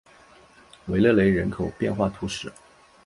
[0.87, 2.51] 维勒雷人口变化图示